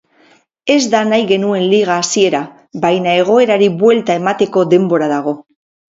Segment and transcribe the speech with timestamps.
[0.75, 2.41] Ez da nahi genuen liga hasiera,
[2.87, 5.37] baina egoerari buelta emateko denbora dago.